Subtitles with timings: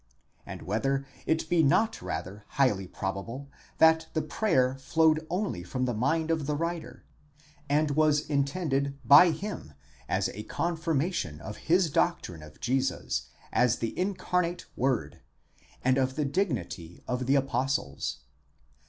[0.47, 5.93] and whether it be not rather highly probable that the prayer flowed only from the
[5.93, 7.05] mind of the writer,
[7.69, 9.73] and was intended by him
[10.09, 16.15] as a confirmation of his doctrine of Jesus as the incarnate word Adyos, and of
[16.15, 18.21] the dignity of the apostles?